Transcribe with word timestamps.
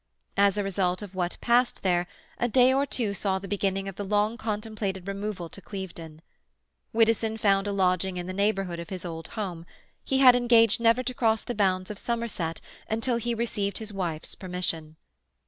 As 0.35 0.57
a 0.57 0.63
result 0.63 1.03
of 1.03 1.13
what 1.13 1.37
passed 1.41 1.83
there, 1.83 2.07
a 2.39 2.47
day 2.47 2.73
or 2.73 2.87
two 2.87 3.13
saw 3.13 3.37
the 3.37 3.47
beginning 3.47 3.87
of 3.87 3.97
the 3.97 4.03
long 4.03 4.35
contemplated 4.35 5.07
removal 5.07 5.47
to 5.49 5.61
Clevedon. 5.61 6.23
Widdowson 6.91 7.37
found 7.37 7.67
a 7.67 7.71
lodging 7.71 8.17
in 8.17 8.25
the 8.25 8.33
neighbourhood 8.33 8.79
of 8.79 8.89
his 8.89 9.05
old 9.05 9.27
home; 9.37 9.63
he 10.03 10.17
had 10.17 10.35
engaged 10.35 10.79
never 10.79 11.03
to 11.03 11.13
cross 11.13 11.43
the 11.43 11.53
bounds 11.53 11.91
of 11.91 11.99
Somerset 11.99 12.59
until 12.89 13.17
he 13.17 13.35
received 13.35 13.77
his 13.77 13.93
wife's 13.93 14.33
permission. 14.33 14.95